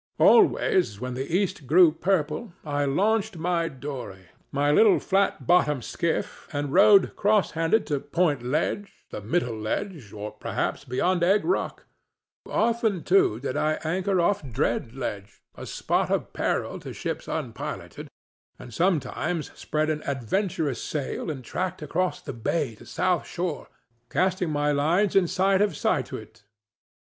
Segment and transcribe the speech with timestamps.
[0.17, 6.47] Always when the east grew purple I launched my dory, my little flat bottomed skiff,
[6.51, 11.85] and rowed cross handed to Point Ledge, the Middle Ledge, or perhaps beyond Egg Rock;
[12.49, 19.51] often, too, did I anchor off Dread Ledge—a spot of peril to ships unpiloted—and sometimes
[19.53, 23.67] spread an adventurous sail and tracked across the bay to South Shore,
[24.09, 26.41] casting my lines in sight of Scituate.